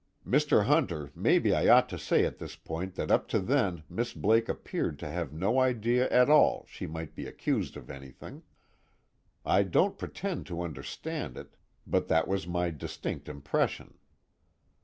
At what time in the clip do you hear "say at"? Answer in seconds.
1.99-2.39